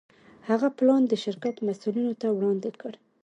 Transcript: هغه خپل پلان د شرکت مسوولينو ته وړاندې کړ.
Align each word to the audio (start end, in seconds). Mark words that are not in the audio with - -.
هغه 0.49 0.65
خپل 0.69 0.77
پلان 0.79 1.01
د 1.07 1.13
شرکت 1.23 1.55
مسوولينو 1.67 2.13
ته 2.21 2.27
وړاندې 2.31 2.69
کړ. 2.81 2.93